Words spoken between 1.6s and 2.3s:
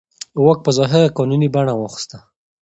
واخیسته.